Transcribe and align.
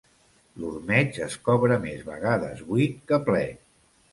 L'ormeig 0.61 1.19
es 1.27 1.35
cobra 1.49 1.77
més 1.85 2.01
vegades 2.09 2.65
buit 2.73 2.97
que 3.13 3.21
ple. 3.29 3.45